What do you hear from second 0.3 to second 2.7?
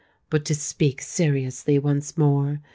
But to speak seriously once more.